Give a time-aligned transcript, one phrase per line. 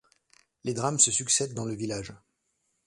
[0.63, 2.11] Les drames se succèdent dans le village.